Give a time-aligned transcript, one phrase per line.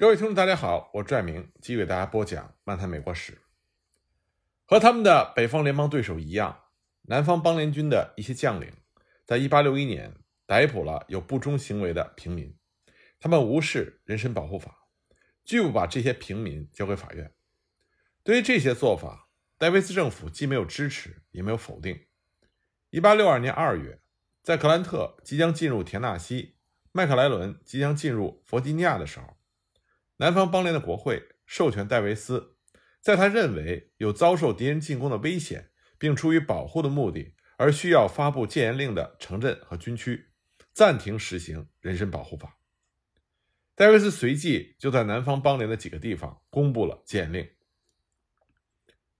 [0.00, 3.32] 各位听众，大家好，我拽明继续给大家播讲《漫谈美国史》。
[4.64, 6.58] 和他们的北方联邦对手一样，
[7.02, 8.72] 南方邦联军的一些将领，
[9.26, 10.14] 在1861年
[10.46, 12.56] 逮捕了有不忠行为的平民，
[13.18, 14.86] 他们无视人身保护法，
[15.44, 17.34] 拒不把这些平民交给法院。
[18.24, 19.28] 对于这些做法，
[19.58, 22.06] 戴维斯政府既没有支持，也没有否定。
[22.92, 24.00] 1862年2月，
[24.42, 26.56] 在克兰特即将进入田纳西，
[26.90, 29.36] 麦克莱伦即将进入弗吉尼亚的时候。
[30.20, 32.58] 南方邦联的国会授权戴维斯，
[33.00, 40.28] 在他认为有遭受敌人进攻的危险，并出于保护的目的而需要发布戒严令的城镇和军区，
[40.74, 42.58] 暂停实行人身保护法。
[43.74, 47.48] 戴维斯随即就在南方邦联的几个地方公布了戒严令。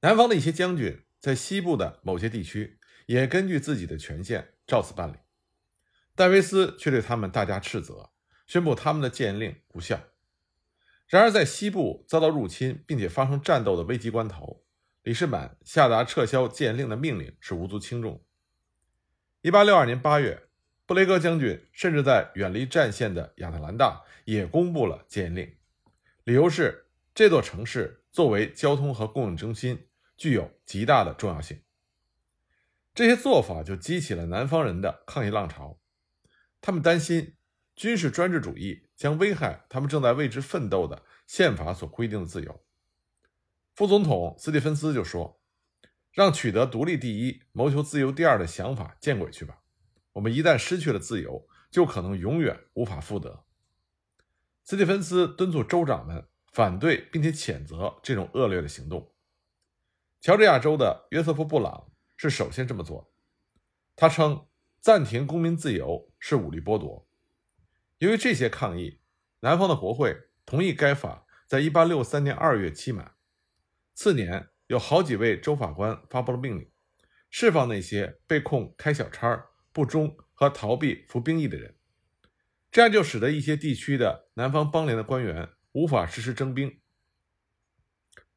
[0.02, 5.16] 南方的一些将军在西部的某些地区也根据自己的权限照此办理，
[6.14, 8.10] 戴维斯却对他们大加斥责，
[8.46, 9.98] 宣布他们的戒严令无效。
[11.10, 14.62] 然而，在西部遭到入侵并且发生战斗的危急关头，
[15.02, 18.24] 李士满下达撤销戒严令的命令是无足轻重。
[19.40, 20.44] 一八六二年八月，
[20.86, 25.52] 布雷格将军甚至在远离战线的亚特兰大也公布了戒严令，
[26.22, 31.60] 理由是这座城市作为交通和供应中心具有极大的重要性。
[32.94, 35.80] 这些做法就激起了南方人的抗议浪潮，
[36.60, 37.34] 他们担心
[37.80, 38.82] 军事专制主义。
[39.00, 42.62] 将危害他们正在为之奋斗的宪法所规定的自由。
[43.74, 45.40] 副总统斯蒂芬斯就说
[46.12, 49.62] ：“让取得独立第一、谋求自由第二的想法见鬼去吧！
[50.12, 53.46] 我们一旦失去了自由，就可能永远无法复得。”
[54.64, 59.14] 斯蒂芬斯敦促州长们反对并且谴责这种恶劣的行动。
[60.20, 63.10] 乔治亚州的约瑟夫·布朗是首先这么做，
[63.96, 64.46] 他称
[64.78, 67.08] 暂停公民自由是武力剥夺。
[68.00, 68.98] 由于这些抗议，
[69.40, 73.14] 南方的国会同意该法在1863年2月期满。
[73.92, 76.70] 次年，有好几位州法官发布了命令，
[77.28, 81.76] 释放那些被控开小差、不忠和逃避服兵役的人。
[82.70, 86.80] 这样就使得一些地区的南方邦联的官员无法实施征兵。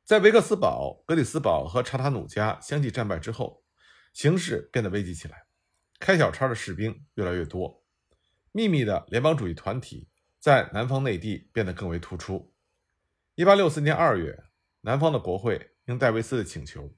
[0.03, 3.63] 在维克斯堡、格里斯堡和查塔努加相继战败之后，
[4.11, 5.45] 形势变得危急起来，
[6.01, 7.82] 开小差的士兵越来越多。
[8.53, 10.07] 秘密的联邦主义团体
[10.39, 12.53] 在南方内地变得更为突出。
[13.35, 14.43] 1864年2月，
[14.81, 16.95] 南方的国会应戴维斯的请求，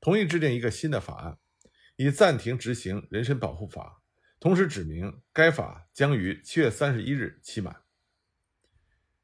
[0.00, 1.38] 同意制定一个新的法案，
[1.96, 4.00] 以暂停执行人身保护法，
[4.38, 7.82] 同时指明该法将于7月31日期满。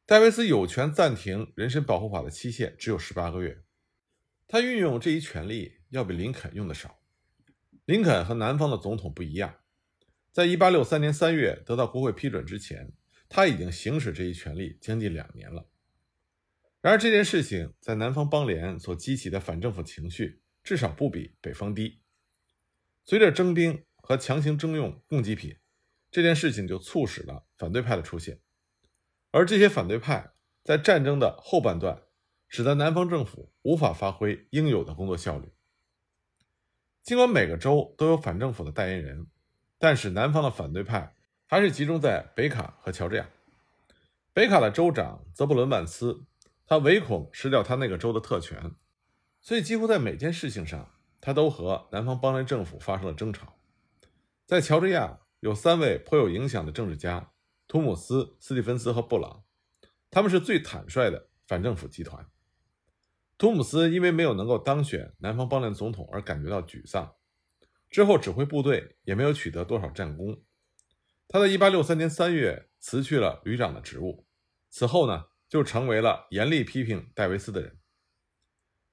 [0.04, 3.62] 戴维斯有权暂停人身保护法的期限只有18个月，
[4.48, 6.98] 他运用这一权利要比林肯用的少。
[7.84, 9.54] 林肯和南方的总统不一样。
[10.38, 12.93] 在一八六三年三月得到国会批准之前，
[13.28, 15.66] 他已经行使这一权利将近两年了。
[16.81, 22.03] 然而，这件事情在南方邦联所激起的反政府情绪至少不比北方低。
[23.04, 25.56] 随着征兵和强行征用供给品，
[26.09, 28.38] 这件事情就促使了反对派的出现。
[29.32, 32.00] 而这些反对派在战争的后半段，
[32.47, 35.49] 使得南方政府无法发挥应有的工作效率。
[37.03, 39.26] 尽管每个州都有反政府的代言人。
[39.78, 41.14] 但是南方的反对派
[41.46, 43.28] 还是集中在北卡和乔治亚。
[44.32, 46.24] 北卡的州长泽布伦·万斯，
[46.66, 48.72] 他唯恐失掉他那个州的特权，
[49.40, 50.90] 所以几乎在每件事情上，
[51.20, 53.54] 他都和南方邦联政府发生了争吵。
[54.46, 57.30] 在乔治亚有三位颇有影响的政治家：
[57.66, 59.44] 图姆斯、斯蒂芬斯和布朗，
[60.10, 62.26] 他们是最坦率的反政府集团。
[63.36, 67.14] 图姆斯因为没有能够当选南方邦联总统而感觉到沮丧。
[67.91, 70.43] 之后指挥部队也没有取得多少战功。
[71.26, 74.26] 他在1863年3月辞去了旅长的职务，
[74.71, 77.78] 此后呢就成为了严厉批评戴维斯的人。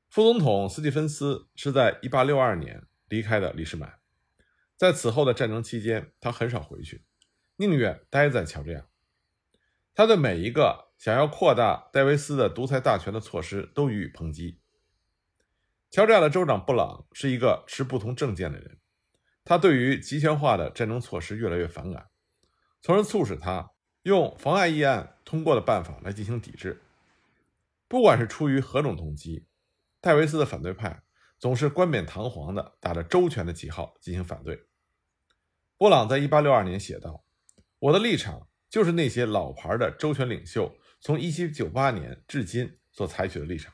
[0.10, 4.00] 副总统斯蒂芬斯是在1862年离开的李士满，
[4.78, 7.04] 在此后的战争期间，他很少回去，
[7.58, 8.88] 宁愿待在乔治亚。
[9.94, 14.60] 他对每一个想要扩大戴维斯的独裁大权的措施都予以抨击。
[15.92, 18.80] 乔治亚的州长布朗是一个持不同政见的人。
[19.46, 22.10] 他对于集权化的战争措施越来越反感，
[22.82, 23.72] 从而促使他
[24.02, 26.82] 用妨碍议案通过的办法来进行抵制。
[27.88, 29.46] 不管是出于何种动机，
[30.02, 31.04] 戴维斯的反对派
[31.38, 34.66] 总是冠冕堂皇地打着周全的旗号进行反对。
[35.78, 37.24] 布朗在1862年写道
[37.78, 43.72] ：“我的立场就是那些老牌的周全领袖从1798年至今所采取的立场。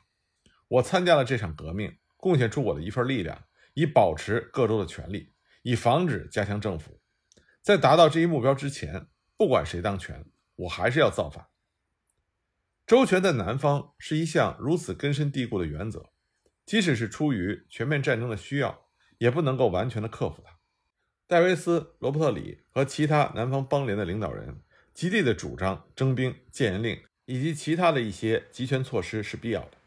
[0.68, 5.31] 我参加了这场革命，贡献出我的一份力量，以保持各州的权利。”
[5.62, 7.00] 以防止加强政府，
[7.60, 9.06] 在达到这一目标之前，
[9.36, 10.26] 不管谁当权，
[10.56, 11.46] 我还是要造反。
[12.86, 16.10] 周全在南方是一项如此根深蒂固的原则，
[16.66, 18.86] 即使是出于全面战争的需要，
[19.18, 20.58] 也不能够完全的克服它。
[21.28, 24.60] 戴维斯、罗伯特里和其他南方邦联的领导人
[24.92, 29.78] 极力的主张征兵、戒严令以及其他的一些集权措施是必要的。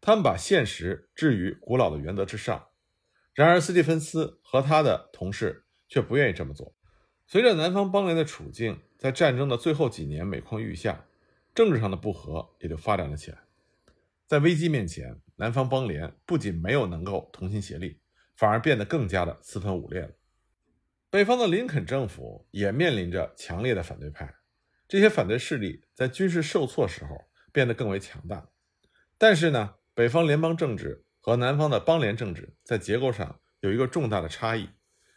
[0.00, 2.68] 他们把现实置于古老的原则之上。
[3.36, 6.74] 然而，斯蒂芬斯和他的同事却不愿意这么做。
[7.26, 11.04] 随着南方邦联的处境在战争的最后几年每况愈下，
[11.54, 13.36] 政治上的不和也就发展了起来。
[14.26, 18.00] 在危机面前，南方邦联不仅没有能够同心协力，
[18.36, 20.10] 反而变得更加的四分五裂了。
[21.10, 24.34] 北方的林肯政府也面临着强烈的反对派，
[24.88, 28.48] 这些反对势力在军事受挫时候变得更为强大。
[29.18, 34.68] 但是呢，北方联邦政治和南方的邦联政治在结构上有一个重大的差异，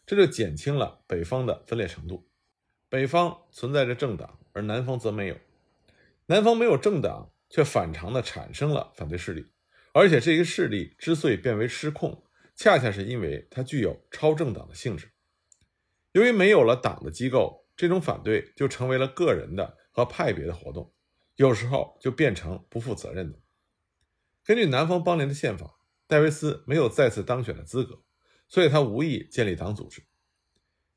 [0.08, 2.28] 这就减轻了北方的分裂程度。
[2.90, 5.38] 北方存在着政党，而南方则没有。
[6.26, 9.52] 南方没有政党，却反常的产生了反对势力，
[9.94, 12.24] 而且这一势力之所以变为失控，
[12.56, 15.12] 恰恰是因为它具有超政党的性质。
[16.14, 20.92] 由于没有了党的机构，这种反对就成为了个人的和派别的活动，
[21.36, 23.38] 有时候就变成不负责任的。
[24.44, 25.76] 根据南方邦联的宪法，
[26.10, 28.02] 戴维斯没有再次当选的资格，
[28.48, 30.02] 所以他无意建立党组织。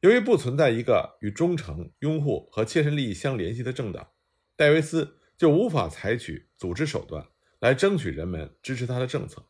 [0.00, 4.12] 由于不存在一个与忠诚、拥护和切身利益相联系的政党，
[4.56, 7.28] 戴维斯就无法采取组织手段
[7.58, 9.46] 来争取人们支持他的政策。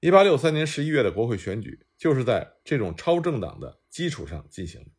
[0.00, 4.90] 一八六三年十一月的国会选举就是在这种超政党的基础上进行的。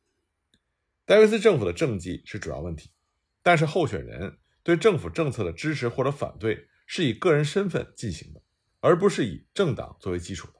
[1.06, 2.90] 戴维斯政府的政绩是主要问题，
[3.44, 8.42] 但是候选人对政府政策的支持或者反对是以个人身份进行的，
[8.82, 10.56] 而不是以政党作为基础的。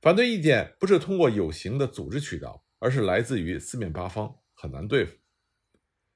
[0.00, 5.16] 反对意见不是通过有形的组织渠道，而是来自于四面八方，很难对付。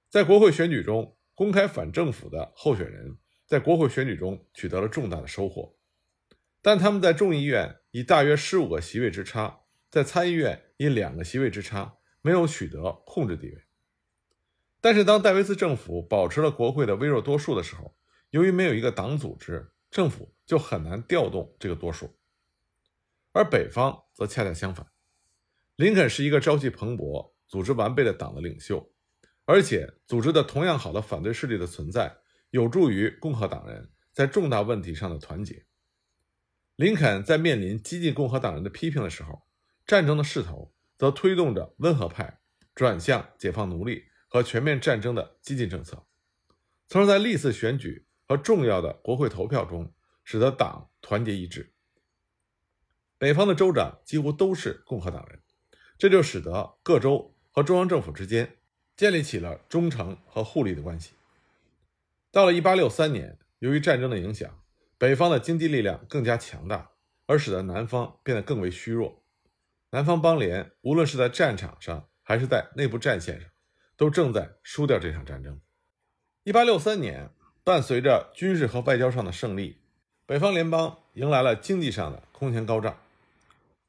[0.09, 5.77] 在国会选举中，公开反政府的候选人在国会选举中取得了重大的收获。
[6.63, 9.61] 但他们在众议院以大约十五个席位之差，
[9.91, 13.65] 在参议院以两个席位之差，没有取得控制地位。
[14.81, 17.95] 但是，当戴维斯政府保持了国会的微弱多数的时候，
[18.31, 22.19] 由于没有一个党组织，政府就很难调动这个多数。
[23.31, 24.85] 而北方则恰恰相反，
[25.77, 28.93] 林肯是一个朝气蓬勃、组织完备的党的领袖，
[29.45, 32.13] 而且组织的同样好的反对势力的存在，
[32.51, 35.65] 有助于共和党人在重大问题上的团结。
[36.75, 39.47] 林肯在面临激进共和党人的批评的时候，
[39.87, 42.41] 战争的势头则推动着温和派
[42.75, 46.05] 转向解放奴隶和全面战争的激进政策，
[46.89, 49.93] 从而在历次选举和重要的国会投票中，
[50.25, 51.73] 使得党团结一致。
[53.19, 55.41] 北方的州长几乎都是共和党人，
[55.99, 58.59] 这就使得各州和中央政府之间
[58.97, 61.13] 建立起了忠诚和互利的关系。
[62.31, 64.61] 到了1863年，由于战争的影响。
[64.97, 66.93] 北方的经济力量更加强大，
[67.27, 69.23] 而使得南方变得更为虚弱。
[69.91, 73.51] 南方邦联无论是在战场上还是在内部战线上，
[73.97, 75.61] 都正在输掉这场战争。
[76.45, 77.34] 1863年，
[77.67, 79.79] 伴随着军事和外交上的胜利，
[80.27, 83.01] 北方联邦迎来了经济上的空前高涨。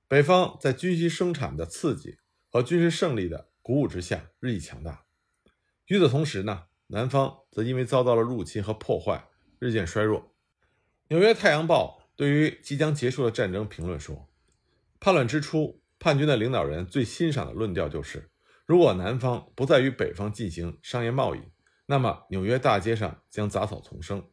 [0.08, 2.18] 北方在军需生产的刺激
[2.50, 5.04] 和军事胜利的鼓舞之下日益强大。
[5.88, 9.28] 与此同时呢，南方则因为遭到了入侵和破坏，
[9.60, 10.34] 日渐衰弱。
[11.10, 14.30] 纽约太阳报对于即将结束的战争评论说
[15.02, 18.30] ：“叛乱之初，叛军的领导人最欣赏的论调就是，
[18.66, 21.42] 如果南方不再与北方进行商业贸易，
[21.86, 24.30] 那么纽约大街上将杂草丛生。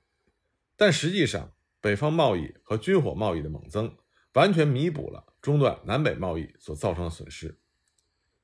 [0.76, 3.96] 但实际上，北方贸易和军火贸易的猛增，
[4.34, 7.58] 完全弥补了中断南北贸易所造成的损失。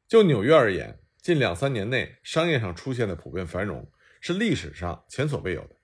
[0.06, 5.76] 就纽约而言，近两三年内商业上出现的普遍繁荣，是历史上前所未有的。”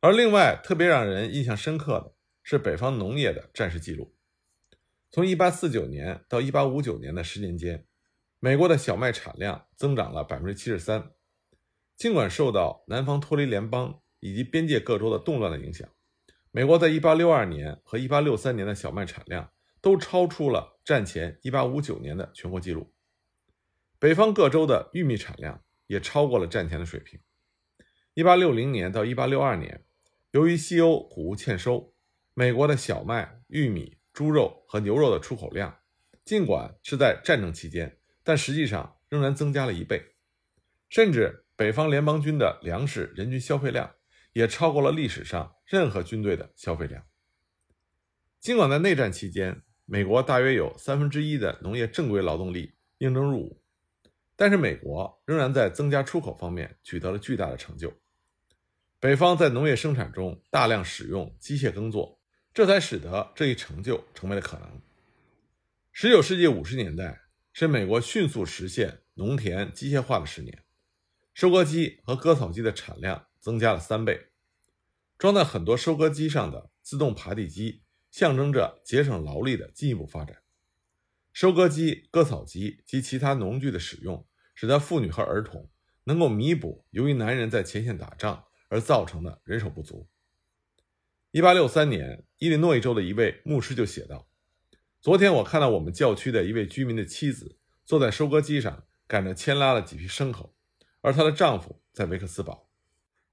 [0.00, 4.14] 而另外特别让人印象深刻的是北方农业的战时记录。
[5.10, 7.84] 从1849年到1859年的十年间，
[8.38, 11.10] 美国的小麦产量增长了73%。
[11.98, 15.88] 尽管受到南方脱离联邦以及边界各州的动乱的影响，
[16.52, 19.50] 美国在1862年和1863年的小麦产量
[19.80, 22.94] 都超出了战前1859年的全国纪录。
[23.98, 27.18] 北方各州的玉米产量也超过了战前的水平。
[28.14, 29.84] 1860年到1862年。
[30.32, 31.94] 由于西欧谷物欠收，
[32.34, 35.78] 美国的小麦、玉米、猪肉和牛肉的出口量，
[36.22, 40.14] 尽管是在战争期间，但实际上仍然增加了一倍。
[40.90, 43.96] 甚至北方联邦军的粮食人均消费量
[44.32, 47.04] 也超过了历史上任何军队的消费量。
[48.38, 53.60] 尽管在内战期间，美国大约有三分之一的农业正规劳动力应征入伍，
[54.36, 57.92] 但是美国仍然在增加出口方面取得了巨大的成就。
[59.00, 62.20] 北方在农业生产中大量使用机械耕作，
[62.54, 64.80] 这才使得这一成就成为了可能。
[65.90, 67.20] 十九世纪五十年代
[67.52, 70.62] 是美国迅速实现农田机械化的十年，
[71.38, 74.30] 收割机和割草机的产量增加了三倍。
[75.16, 80.38] 装在很多收割机上的自动耙地机，象征着节省劳力的进一步发展。
[81.32, 85.70] 收割机、割草机及其他农具的使用，使得妇女和儿童
[86.02, 88.46] 能够弥补由于男人在前线打仗。
[88.68, 90.08] 而造成的人手不足。
[91.30, 94.28] 一八六三年，伊利诺伊州的一位牧师就写道
[95.00, 100.54] ：“昨天我看到我们教区的一位居民的妻子坐在收割机上赶着牵拉了几匹牲口，
[101.00, 102.68] 而她的丈夫在维克斯堡。”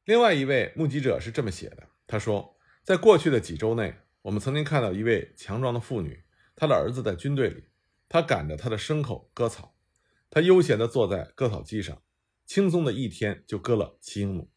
[0.06, 6.24] 另外一位目击者是这么写的：“他说，在过去的几周内，我们曾经看到一位强壮的妇女，
[6.56, 7.64] 她的儿子在军队里，
[8.08, 9.76] 她赶着她的牲口割草，
[10.30, 12.04] 她悠闲地坐在割草机上，
[12.46, 14.52] 轻松的一天就割了七英亩。”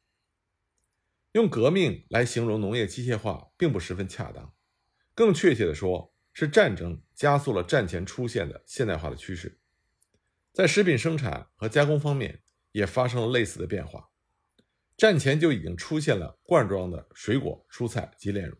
[1.32, 4.52] 用革命来形容农业机械化并不十分恰当，
[5.14, 9.58] 更确切地说，是战争加速了战前出现的现代化的趋势。
[10.52, 14.10] 在食品生产和加工方面也发生了类似的变化。
[14.96, 18.56] 战前就已经出现了罐装的水果、蔬菜及炼乳，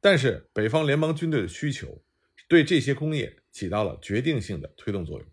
[0.00, 2.04] 但是北方联邦军队的需求
[2.48, 5.28] 对这些工业起到了决定性的推动作用。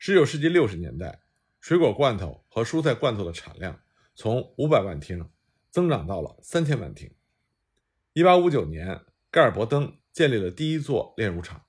[0.00, 1.22] 19世纪60年代，
[1.60, 3.82] 水果罐头和蔬菜罐头的产量
[4.14, 5.28] 从500万听。
[5.70, 7.14] 增长到了三千万听。
[8.14, 11.66] 一八五九年，盖尔伯登建立了第一座炼乳厂。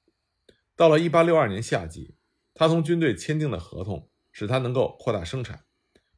[0.73, 2.15] 到了一八六二年夏季，
[2.53, 4.08] 他同军队签订的合同
[4.39, 5.65] 使他能够扩大生产，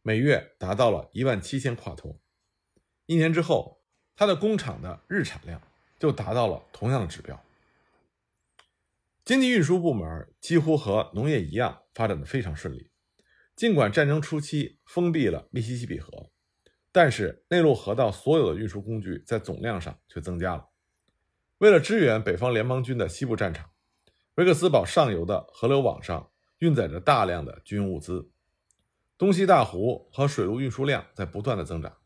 [0.03, 2.21] 每月达到了一万七千夸托。
[3.07, 3.81] 一年之后，
[4.15, 5.59] 他的工厂的日产量
[5.97, 7.43] 就达到了同样的指标。
[9.25, 12.91] 经济运输部门几乎和农业一样发展的非常顺利，
[13.55, 16.29] 尽管战争初期封闭了密西西比河。
[16.91, 20.69] 但是内陆河道所有的运输工具在总量上却增加了。
[21.57, 23.71] 为了支援北方联邦军的西部战场，
[24.35, 26.30] 维克斯堡上游的河流网上
[26.61, 28.29] 运载着大量的军物资，
[29.17, 31.97] 东西大湖和水路运输量在不断的增长，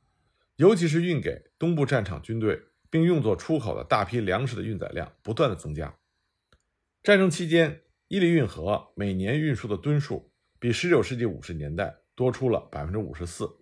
[0.55, 5.97] 尤其是运给东部战场军队并用作出口的大批粮食的运载量不断的增加。
[7.03, 13.57] 战争期间，伊利运河每年运输的吨数比19世纪50年代多出了54%。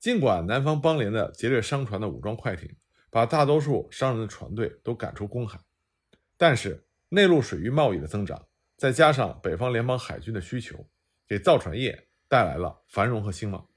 [0.00, 2.74] 尽管南方邦联的劫掠商船的武装快艇
[3.08, 5.60] 把大多数商人的船队都赶出公海，
[6.36, 10.88] 但是内陆水域贸易的增长，再加上北方联邦海军的需求，
[11.26, 13.68] 给造船业带来了繁荣和兴旺。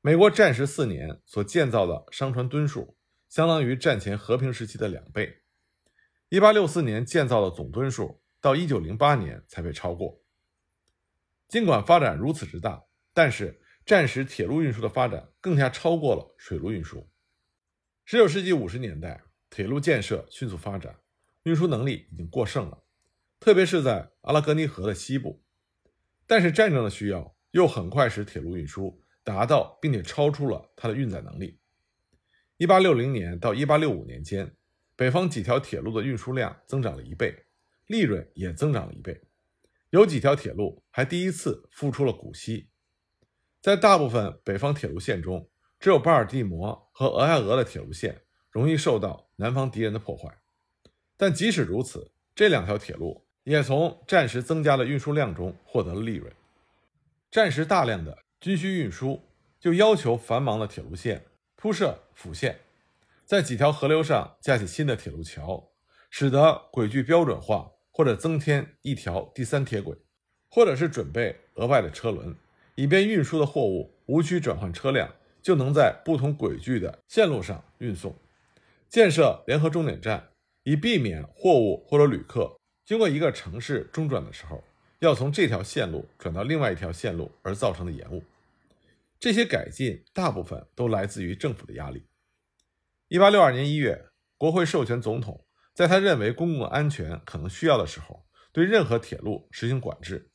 [0.00, 2.96] 美国战时四年所建造的商船吨数，
[3.28, 5.42] 相当于战前和平时期的两倍。
[6.28, 10.22] 一八六四年建造的总吨数，到一九零八年才被超过。
[11.48, 13.60] 尽管发展如此之大，但是。
[13.86, 17.08] 战时铁路运输的发展更加超过了水路运输。
[18.04, 20.98] 十九世纪五十年代，铁路建设迅速发展，
[21.44, 22.82] 运输能力已经过剩了，
[23.46, 25.40] 特别是在阿拉格尼河的西部。
[26.26, 31.60] 但是战争的需要又很快使铁路运输达到并且超出了它的运载能力。
[32.56, 34.56] 一八六零年到一八六五年间，
[34.96, 37.44] 北方几条铁路的运输量增长了一倍，
[37.86, 39.22] 利润也增长了一倍，
[39.90, 42.70] 有几条铁路还第一次付出了股息。
[43.62, 45.48] 在大部分北方铁路线中，
[45.78, 50.36] 只有巴尔的摩和俄亥俄的铁路线容易受到南方敌人的破坏。
[51.16, 56.32] 但即使如此，这两条铁路也从战时增加的运输量中获得了利润。
[57.30, 59.22] 战时大量的军需运输
[59.60, 61.24] 就要求繁忙的铁路线
[61.54, 62.58] 铺设辅线，
[63.24, 65.70] 在几条河流上架起新的铁路桥，
[66.10, 69.96] 使得轨距标准化，或者增添一条第三铁轨，
[70.50, 72.34] 或者是准备额外的车轮。
[72.74, 75.08] 以便运输的货物无需转换车辆，
[75.40, 78.12] 就能在不同轨距的线路上运送。
[78.88, 80.30] 建设联合终点站，
[80.64, 84.62] 以避免货物或者旅客经过一个城市中转的时候，
[85.00, 88.22] 要从这条线路转到另外一条线路而造成的延误。
[89.18, 92.06] 这些改进大部分都来自于政府的压力。
[93.08, 94.06] 一八六二年一月，
[94.38, 100.30] 国会授权总统在他认为公共安全可能需要的时候，对任何铁路实行管制。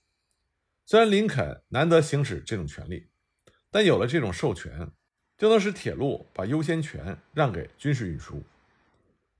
[0.85, 3.07] 虽然林肯难得行使这种权利，
[3.69, 4.91] 但有了这种授权，
[5.37, 8.43] 就能使铁路把优先权让给军事运输。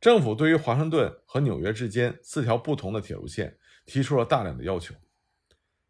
[0.01, 4.95] 政府对于华盛顿和纽约之间四条不同的铁路线提出了大量的要求。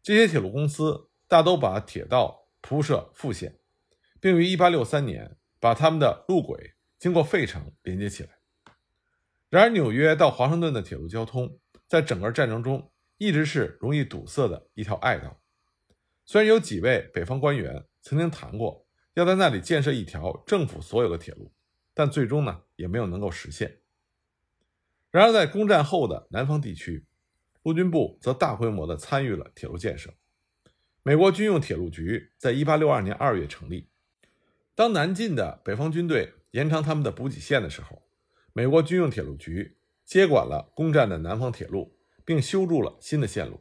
[0.02, 3.58] 这些铁路公司大都把铁道铺设副线，
[4.20, 8.28] 并于1863年把他们的路轨经过费城连接起来。
[9.48, 15.40] 然而，纽约到华盛顿的铁路交通在整个战争中一直是容易堵塞的一条隘道。
[16.26, 21.50] 虽然有几位北方官员曾经谈过要在那里建设一条政府所有的铁路，
[21.94, 23.78] 但最终呢也没有能够实现。
[25.12, 27.04] 然而，在攻占后的南方地区，
[27.64, 30.14] 陆军部则大规模地参与了铁路建设。
[31.02, 33.90] 美国军用铁路局在1862年2月成立。
[34.74, 38.02] 当南进的北方军队延长他们的补给线的时候，
[38.54, 39.76] 美国军用铁路局
[40.06, 43.60] 接管了攻占的南方铁路，并修筑了新的线路。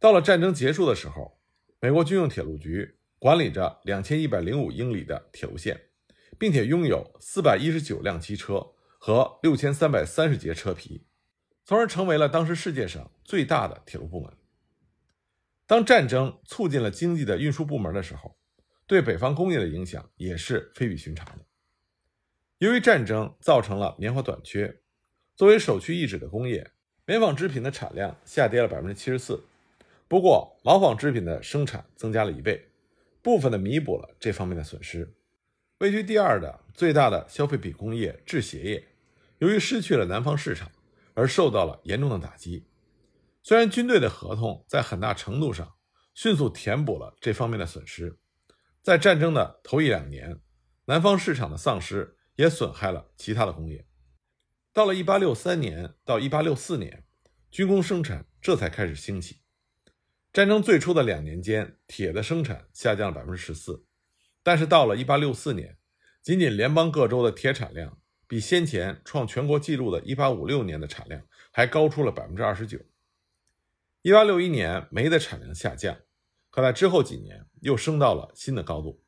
[0.00, 1.38] 到了战争结束的时候，
[1.78, 5.80] 美国军用铁路局管理着两千一百零五英里的铁路线，
[6.36, 11.06] 并且拥有四百一十九辆机车和六千三百三十节车皮，
[11.64, 14.30] 从而成为了当时世界上最大的铁路部门。
[15.66, 18.36] 当战争促进了经济的运输部门的时候，
[18.86, 21.46] 对北方工业的影响也是非比寻常的。
[22.58, 24.82] 由于战争造成了棉花短缺，
[25.34, 26.70] 作为首屈一指的工业，
[27.06, 29.42] 棉纺织品的产量下跌了百分之七十四。
[30.06, 32.68] 不过，毛纺织品的生产增加了一倍，
[33.22, 35.14] 部分的弥补了这方面的损失。
[35.78, 38.84] 位居第二的最大的消费品工业制鞋业，
[39.40, 40.70] 由于失去了南方市场，
[41.14, 42.66] 而受到了严重的打击。
[43.42, 45.76] 虽然军队的合同在很大程度上
[46.12, 48.18] 迅速填补了这方面的损失，
[48.82, 50.38] 在战争的头一两年，
[50.84, 53.86] 南方市场的丧失也损害了其他的工业。
[54.74, 57.04] 到了1863年到1864年，
[57.50, 59.40] 军工生产这才开始兴起。
[60.34, 63.86] 战争最初的两年间，铁的生产下降了百分之十四，
[64.42, 65.78] 但是到了一八六四年，
[66.22, 67.98] 仅仅联邦各州的铁产量
[68.30, 71.20] 比先前创全国纪录的一八五六年的产量
[71.50, 72.78] 还高出了百分之二十九。
[74.02, 75.96] 一八六一年，煤的产量下降，
[76.48, 79.02] 可在之后几年又升到了新的高度。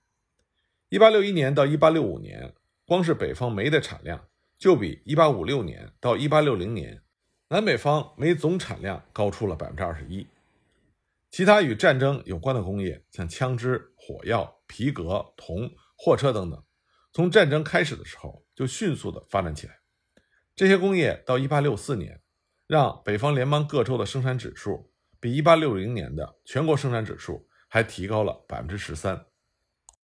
[0.88, 2.52] 一八六一年到一八六五年，
[2.84, 4.26] 光是北方煤的产量
[4.58, 7.00] 就比一八五六年到一八六零年
[7.46, 10.26] 南北方煤总产量高出了百分之二十一。
[11.30, 16.60] 其他与战争有关的工业，像枪支、火药、皮革、铜、货车等等，
[17.12, 19.80] 从战争开始的时候就迅速的发展起来。
[20.54, 22.20] 这些工业到1864年，
[22.68, 29.26] 让北方联邦各州的生产指数比1860年的全国生产指数还提高了百分之十三。